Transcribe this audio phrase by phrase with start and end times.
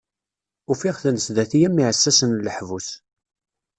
[0.71, 2.89] Ufiɣ-ten sdat-i am yiɛessasen n leḥbus.